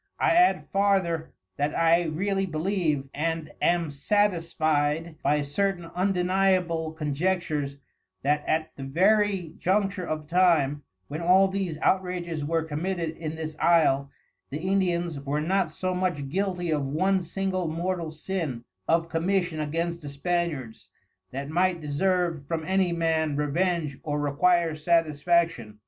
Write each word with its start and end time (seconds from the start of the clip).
I 0.19 0.31
adde 0.35 0.67
farther, 0.73 1.31
that 1.57 1.77
I 1.77 2.05
really 2.05 2.47
believe, 2.47 3.07
and 3.13 3.51
am 3.61 3.91
satisfied 3.91 5.15
by 5.21 5.43
certain 5.43 5.91
undeniable 5.93 6.93
conjectures, 6.93 7.77
that 8.23 8.43
at 8.47 8.75
the 8.75 8.81
very 8.83 9.53
juncture 9.59 10.03
of 10.03 10.25
time, 10.25 10.81
when 11.07 11.21
all 11.21 11.47
these 11.47 11.77
outrages 11.83 12.43
were 12.43 12.63
commited 12.63 13.15
in 13.17 13.35
this 13.35 13.55
Isle, 13.59 14.09
the 14.49 14.61
Indians 14.67 15.19
were 15.19 15.39
not 15.39 15.69
so 15.69 15.93
much 15.93 16.29
guilty 16.29 16.71
of 16.71 16.83
one 16.83 17.21
single 17.21 17.67
mortal 17.67 18.09
sin 18.09 18.63
of 18.87 19.07
Commission 19.07 19.59
against 19.59 20.01
the 20.01 20.09
Spaniards, 20.09 20.89
that 21.29 21.47
might 21.47 21.79
deserve 21.79 22.47
from 22.47 22.65
any 22.65 22.91
Man 22.91 23.35
revenge 23.35 23.99
or 24.01 24.19
require 24.19 24.73
satisfaction. 24.73 25.77